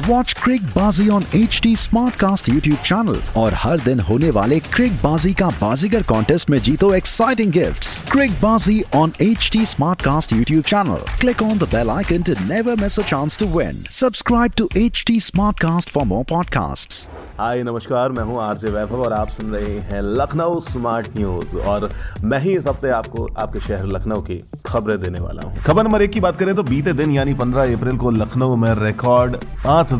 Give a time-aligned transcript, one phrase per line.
[0.00, 4.58] Watch crick Baazi on H T smart cast YouTube channel और हर दिन होने वाले
[4.60, 10.02] क्रिक बाजी का बाजीगर कॉन्टेस्ट में जीतो exciting gift crick Baazi on H T smart
[10.02, 13.82] cast YouTube channel click on the bell icon to never miss a chance to win
[13.92, 17.06] subscribe to H T smart cast for more podcast
[17.38, 21.90] hi, नमस्कार, मैं हूँ RJ वैभव और आप सुन रहे हैं Lucknow smart news और
[22.24, 24.42] मैं ही इस हफ़्ते आपको, आपके शहर लखनऊ की
[24.74, 27.74] खबरें देने वाला हूँ। खबर नंबर एक की बात करें तो बीते दिन, यानी 15
[27.74, 29.92] अप्रैल को लखनऊ में रिकॉर्ड पाँच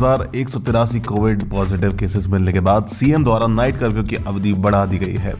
[1.05, 5.17] कोविड पॉजिटिव केसेस मिलने के बाद सीएम द्वारा नाइट कर्फ्यू की अवधि बढ़ा दी गई
[5.19, 5.35] है।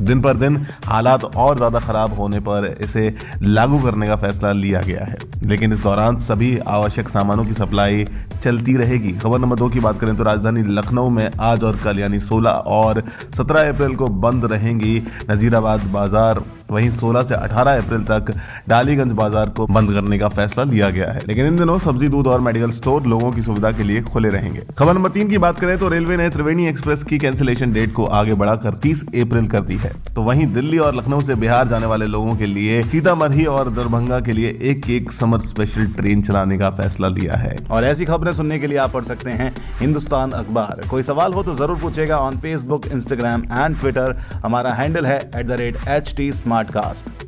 [0.00, 3.02] दिन पर दिन हालात और ज़्यादा खराब होने पर इसे
[3.42, 8.06] लागू करने का फैसला लिया गया है। लेकिन इस दौरान सभी आवश्यक सामानों की सप्लाई
[8.42, 11.98] चलती रहेगी। खबर नंबर दो की बात करें तो राजधानी लखनऊ में आज और कल,
[11.98, 13.02] यानी 16 और
[13.36, 18.32] 17 अप्रैल को बंद रहेंगी नजीराबाद बाज़ार। वहीं 16 से 18 अप्रैल तक
[18.68, 22.26] डालीगंज बाज़ार को बंद करने का फैसला लिया गया है। लेकिन इन दिनों सब्ज़ी, दूध
[22.26, 25.58] और मेडिकल स्टोर लोगों की सुविधा के लिए खुले रहेंगे। खबर नंबर तीन की बात
[25.60, 29.60] करें तो रेलवे ने त्रिवेणी एक्सप्रेस की कैंसिलेशन डेट को आगे बढ़ाकर 30 अप्रैल कर
[29.62, 33.44] दी है। तो वहीं दिल्ली और लखनऊ से बिहार जाने वाले लोगों के लिए सीतामढ़ी
[33.46, 37.84] और दरभंगा के लिए एक एक समर स्पेशल ट्रेन चलाने का फैसला लिया है। और
[37.84, 41.54] ऐसी खबरें सुनने के लिए आप पढ़ सकते हैं हिंदुस्तान अखबार। कोई सवाल हो तो
[41.56, 46.30] ज़रूर पूछेगा on Facebook Instagram and Twitter हमारा हैंडल है at the rate H T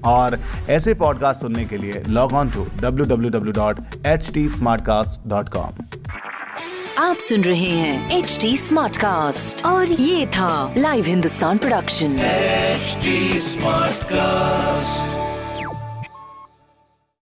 [0.04, 0.38] और
[0.70, 4.48] ऐसे पॉडकास्ट सुनने के लिए log on to W W W dot H T
[6.98, 12.16] आप सुन रहे हैं एच टी स्मार्ट कास्ट और ये था live Hindustan production
[13.38, 15.31] smart Smartcast.